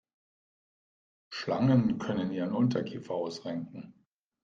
[1.29, 3.93] Schlangen können ihren Unterkiefer ausrenken.